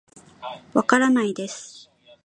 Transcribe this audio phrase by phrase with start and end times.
[0.73, 1.91] わからないです